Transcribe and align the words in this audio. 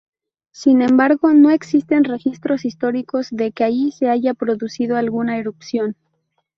Sin 0.51 0.81
embargo, 0.81 1.31
no 1.31 1.51
existen 1.51 2.05
registros 2.05 2.65
históricos 2.65 3.27
de 3.29 3.51
que 3.51 3.63
allí 3.65 3.91
se 3.91 4.09
haya 4.09 4.33
producido 4.33 4.97
alguna 4.97 5.37
erupción. 5.37 5.95